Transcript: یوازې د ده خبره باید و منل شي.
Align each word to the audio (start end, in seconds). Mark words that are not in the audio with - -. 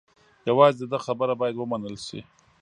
یوازې 0.49 0.77
د 0.87 0.89
ده 0.91 0.99
خبره 1.05 1.33
باید 1.41 1.55
و 1.57 1.65
منل 1.71 1.95
شي. 2.07 2.19